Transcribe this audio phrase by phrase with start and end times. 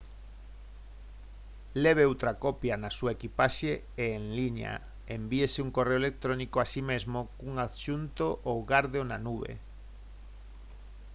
[1.83, 3.71] leve outra copia na súa equipaxe
[4.03, 4.73] e en liña
[5.17, 9.51] envíese un correo electrónico a si mesmo cun adxunto ou gárdeo na «nube»